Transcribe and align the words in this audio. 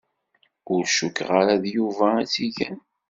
Ur 0.73 0.83
cukkeɣ 0.95 1.29
ara 1.41 1.55
d 1.63 1.65
Yuba 1.75 2.07
i 2.23 2.25
tt-igan. 2.27 2.77